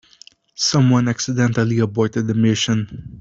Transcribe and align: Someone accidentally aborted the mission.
Someone 0.55 1.07
accidentally 1.07 1.77
aborted 1.77 2.25
the 2.25 2.33
mission. 2.33 3.07